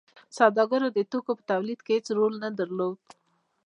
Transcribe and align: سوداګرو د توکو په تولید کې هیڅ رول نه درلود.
سوداګرو 0.37 0.87
د 0.93 0.97
توکو 1.11 1.31
په 1.37 1.43
تولید 1.51 1.79
کې 1.85 1.91
هیڅ 1.97 2.07
رول 2.17 2.33
نه 2.43 2.49
درلود. 2.59 2.99